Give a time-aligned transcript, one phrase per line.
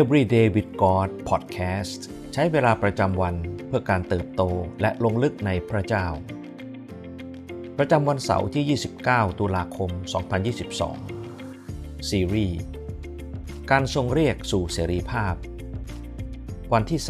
[0.00, 2.00] Everyday with God Podcast
[2.32, 3.34] ใช้เวลาประจำวัน
[3.66, 4.42] เพื่อการเติบโต
[4.80, 6.06] และลงลึกในพระเจ้า
[7.78, 9.90] ประจำวันเสาร์ที่ 29 ตุลาคม
[11.24, 12.58] 2022 ซีรีส์
[13.70, 15.34] การทรงเรียกสู่เสรีภาพ
[16.72, 17.00] วันที่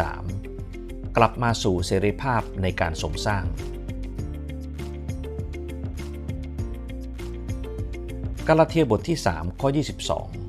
[0.52, 3.44] 3 กลับมาสู่เสรีภาพในการสมสร้าง
[8.48, 10.43] กาลาเทียบทที่ 3 ข้อ 22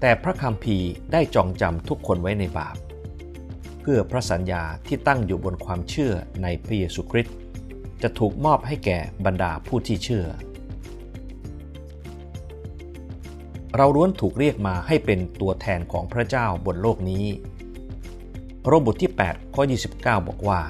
[0.00, 0.78] แต่พระคัมภี
[1.12, 2.76] ได้จองจำทุกคนไว้ในบาป
[3.80, 7.36] เพื่อพระสัญญาที่ตั้งอยู่บนความเชื่อในพระเยซูคริสต์
[8.02, 10.26] จะถูกมอบให้แก่บรรดาผู้ที่เชื่อ
[13.76, 17.24] เราล้วนถูกเรียกมาให้เป็นตัวแทนของพระเจ้าบนโลกนี้
[18.66, 19.62] โรบทที่8ข้อ
[19.94, 20.60] 29 บอกว่า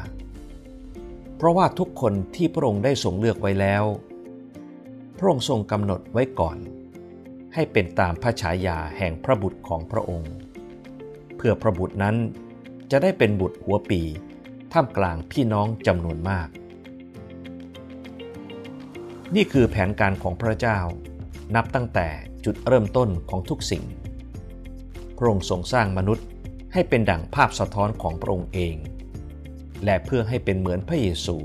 [1.36, 3.84] เพราะว่าทุกคนที่พระองค์ได้ทรงเลือกไว้แล้ว
[5.18, 6.56] พระองค์ทรงกำหนดไว้ก่อน
[7.54, 10.32] ให้เป็นตามพระฉายาแห่งพระบุตรของพระองค์
[11.36, 12.16] เพื่อพระบุตรนั้น
[12.90, 14.02] จะได้เป็นบุตรหัวปี
[14.72, 16.48] ท่ามกลางพี่น้องจำนวนมาก
[19.34, 20.78] นี่คือแผนการของพระเจ้า
[21.54, 22.08] นับตั้งแต่
[22.44, 23.84] จุดเริ่มต้นของทุกสิ่ง
[25.16, 26.26] พระองค์ทรงสร้างมนุษย์
[26.72, 28.76] ให้เป็นดั่งภาพสะท้อนของพระองค์เอง
[29.84, 31.36] และเพื่อให้เป็นเหมือนพระเยซู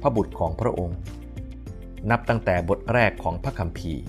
[0.00, 0.98] พระบุตรของพระองค์
[2.10, 4.02] นับตั้งแต่บทแรกของพระคัมภีร์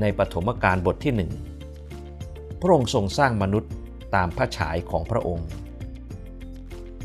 [0.00, 1.32] ในปฐมกาลบทที่หนึ่ง
[2.60, 3.72] พระองค์ทรงสร้างมนุษย์
[4.14, 5.48] ตามพระฉายของพระองค์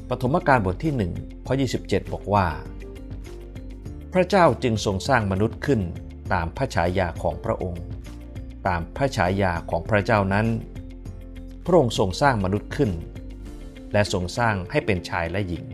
[0.09, 1.13] ปฐมกาลบทที่หนึ่ง
[1.47, 2.47] ข้อ27 บอกว่า
[4.13, 5.81] พระเจ้าจึงทรงสร้างมนุษย์ขึ้น
[6.33, 7.83] ตามพระฉายาของพระองค์
[8.67, 10.47] ตามพระฉายาของพระเจ้านั้น
[11.65, 12.91] พระองค์ทรงสร้างมนุษย์ขึ้น
[13.93, 15.65] และทรงสร้างให้เป็นชายและหญิง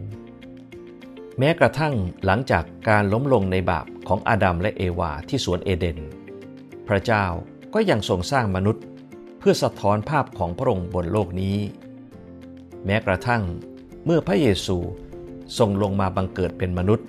[1.40, 1.94] แม้กระทั่ง
[2.26, 5.98] หลังจากการล้มลงในบาปของอาดัมและเอวาที่สวนเอเดน
[6.90, 7.26] พระเจ้า
[7.74, 8.84] ก็ยังทรงสร้างมนุษย์
[9.40, 11.58] เพื่อสะท้อนภาพของพระองค์บนโลกนี้
[12.86, 13.44] แม้กระทั่ง
[14.06, 14.78] เมื่อพระเยซู
[15.58, 17.08] ทรงลงมาบังเกิดเป็นมนุษย์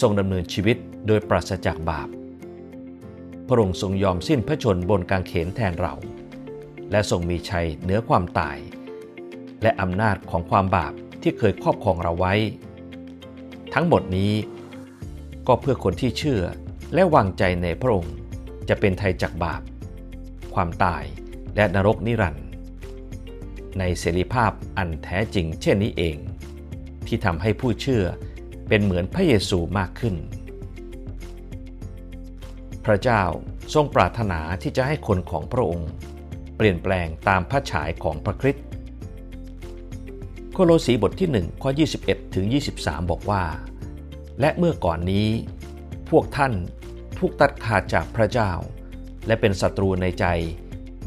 [0.00, 0.76] ทรงดำเนินชีวิต
[1.06, 2.08] โดยปราศจากบาป
[3.48, 5.94] พระองค์ทรงยอมสิ้นพระชนบนกางเขนแทนเรา
[6.90, 8.58] และทรงมีชัยเหนือความตาย
[9.62, 10.92] และอำนาจของความบาป
[11.22, 12.34] ที่เคยครอบครองเราไว้
[13.74, 14.32] ทั้งหมดนี้
[15.46, 16.42] ก็เพื่อคนที่เชื่อ
[16.94, 18.14] และวางใจในพระองค์
[18.68, 19.62] จะเป็นไทยจากบาป
[20.54, 21.04] ความตาย
[21.56, 22.46] และนรกนิรันดร์
[23.78, 26.16] ในเสรีภาพอันแท้จริงเช่นนี้เอง
[27.06, 28.04] ที่ทำให้ผู้เชื่อ
[28.68, 30.14] เป็นเหมือนพระเยซูมากขึ้น
[32.84, 33.22] พระเจ้า
[33.74, 35.90] ทรงปรารถนาที่จะให้คนของพระองค์
[36.56, 38.64] เปลี่ยนแปลงตามพระฉายของพระคริสต์
[40.52, 41.70] โคโลสีบทที่1ข้อ
[42.02, 42.46] 21ถึง
[42.78, 43.42] 23 บอกว่า
[44.40, 45.28] และเมื่อก่อนนี้
[46.10, 46.52] พวกท่าน
[47.24, 48.52] ถูกตัดขาดจากพระเจ้า
[49.26, 50.26] และเป็นศัตรูในใจ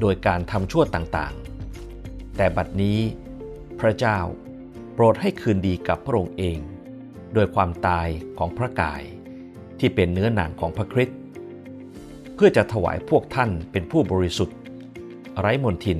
[0.01, 2.99] โดยการทำชั่วต่างๆ แต่บัดนี้
[3.79, 4.17] พระเจ้า
[4.93, 6.59] โปรดให้คืนดีกับพระองค์เอง
[7.33, 9.01] โดยความตายของพระกาย
[9.79, 11.19] ที่เป็นเนื้อหนังของพระคริสต์
[12.35, 14.57] เพื่อจะถวายพวกท่านเป็นผู้บริสุทธิ์
[15.39, 15.99] ไร้มนทิน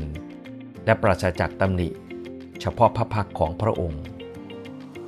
[0.86, 1.90] และปราศจากตำหนิ
[2.62, 4.02] เฉพาะพระพักของพระองค์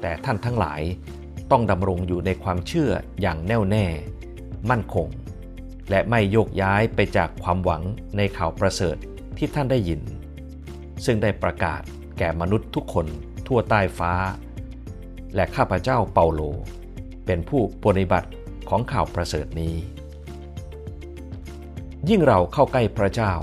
[0.02, 0.82] แต่ท่านทั้งหลาย
[1.52, 2.92] ต้องดำรงอยู่ในความเชื่อ
[3.22, 3.88] อย่างแน่วแน่
[4.70, 5.08] มั่นคง
[5.90, 7.84] และไม่โยกย้ายไปจากความหวัง
[8.18, 8.98] ในข่าวประเสริฐ
[9.38, 10.02] ที่ท่านได้ยิน
[11.06, 11.82] ซึ่งได้ประกาศ
[12.18, 13.08] แก่มนุษย์ทุกคน
[13.48, 14.14] ทั่วใต้ฟ้า
[15.36, 16.42] และข้าพเจ้าเปาโล
[17.26, 18.30] เป็นผู้ปฏิบัติ
[18.70, 19.76] ของข่าวประเสริฐนี้
[22.10, 23.34] ยิ่งเราเข้าใกล้พระเจ้า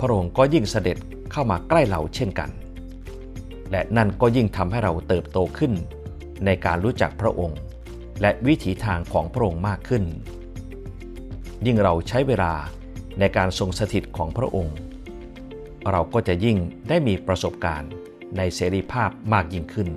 [0.00, 0.98] พระองค์ก็ยิ่งเสด็จ
[1.32, 2.50] เข้ามาใกล้เราเช่นกัน
[3.70, 5.72] และนั่นก็ยิ่งทำให้เราเติบโตขึ้น
[6.44, 7.58] ในการรู้จักพระองค์
[8.20, 10.04] และวิถีทางของพระองค์มากขึ้น
[11.66, 12.54] ยิ่งเราใช้เวลา
[13.20, 14.76] ในการทรงสถิตของพระองค์
[15.90, 16.56] เราก็จะยิ่ง
[16.88, 17.90] ได้มีประสบการณ์
[18.36, 19.88] ในเสรีภาพมากยิ่งขึ้น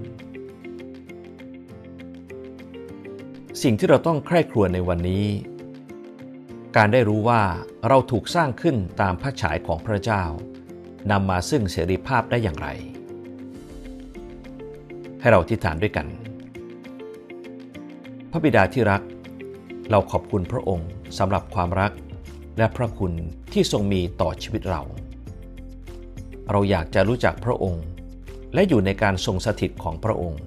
[3.62, 5.25] สิ่งที่เราต้องใคร่ครวญในวันนี้
[6.77, 7.42] การได้รู้ว่า
[7.88, 10.24] เราถูกสร้างขึ้นตามพระฉายของพระเจ้า
[11.12, 12.68] นำมาซึ่งเสรีภาพได้อย่างไร
[15.19, 16.07] ให้เราทิฏฐานด้วยกัน
[18.34, 19.02] พระบิดาที่รัก
[19.90, 20.88] เราขอบคุณพระองค์
[21.18, 21.92] สำหรับความรัก
[22.58, 23.14] และพระคุณ
[23.54, 24.81] ที่ทรงมีต่อชีวิตเรา
[26.52, 27.84] เราอยากจะรู้จักพระองค์
[28.54, 30.42] และอยู่ในการทรงสถิตของพระองค์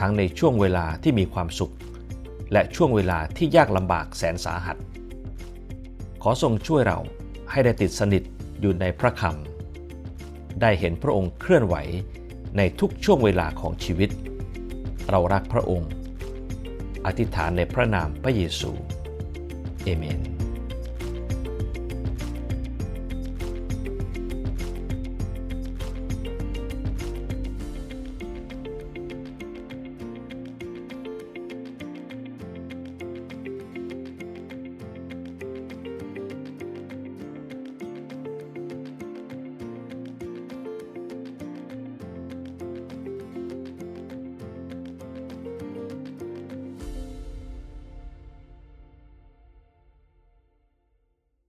[0.00, 1.74] ทั้งในช่วงเวลาที่มีความสุข
[2.52, 4.76] และช่วงเวลาที่ยากลำบากแสนสาหัส
[6.22, 6.98] ขอทรงช่วยเรา
[7.50, 8.22] ให้ได้ติดสนิท
[8.60, 11.76] อยู่ในพระคำได้เห็นพระองค์เคลื่อนไหว
[12.56, 14.10] ในทุกช่วงเวลาของชีวิต
[15.10, 15.90] เรารักพระองค์
[17.06, 18.70] อธิษฐานในพระนามพระเยซู
[19.84, 20.31] เอเมน